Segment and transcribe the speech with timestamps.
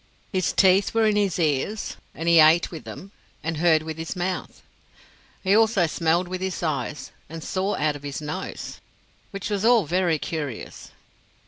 [0.33, 3.11] His teeth were in his ears, and he ate with them
[3.43, 4.63] and heard with his mouth.
[5.43, 8.79] He also smelled with his eyes and saw out of his nose
[9.29, 10.89] which was all very curious.